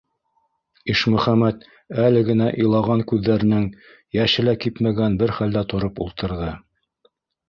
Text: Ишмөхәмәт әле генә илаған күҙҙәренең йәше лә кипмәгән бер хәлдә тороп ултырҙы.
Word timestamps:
Ишмөхәмәт 0.93 1.65
әле 2.05 2.23
генә 2.29 2.47
илаған 2.63 3.03
күҙҙәренең 3.11 3.67
йәше 4.19 4.47
лә 4.47 4.55
кипмәгән 4.65 5.19
бер 5.21 5.35
хәлдә 5.41 5.63
тороп 5.75 6.03
ултырҙы. 6.07 6.49